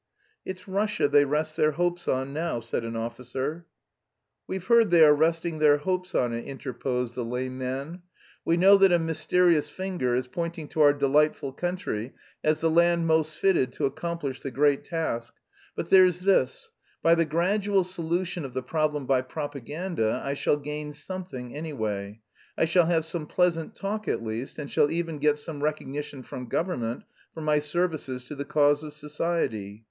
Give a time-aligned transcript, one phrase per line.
[0.45, 3.67] "It's Russia they rest their hopes on now," said an officer.
[4.47, 8.01] "We've heard they are resting their hopes on it," interposed the lame man.
[8.43, 13.05] "We know that a mysterious finger is pointing to our delightful country as the land
[13.05, 15.35] most fitted to accomplish the great task.
[15.75, 16.71] But there's this:
[17.03, 22.21] by the gradual solution of the problem by propaganda I shall gain something, anyway
[22.57, 26.47] I shall have some pleasant talk, at least, and shall even get some recognition from
[26.49, 27.03] government
[27.35, 29.79] for my services to the cause of society.